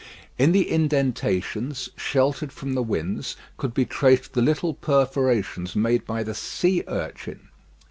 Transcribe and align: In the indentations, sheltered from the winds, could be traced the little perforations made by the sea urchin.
In 0.39 0.51
the 0.51 0.67
indentations, 0.67 1.89
sheltered 1.95 2.51
from 2.51 2.73
the 2.73 2.81
winds, 2.81 3.37
could 3.57 3.71
be 3.71 3.85
traced 3.85 4.33
the 4.33 4.41
little 4.41 4.73
perforations 4.73 5.75
made 5.75 6.05
by 6.07 6.23
the 6.23 6.33
sea 6.33 6.83
urchin. 6.87 7.49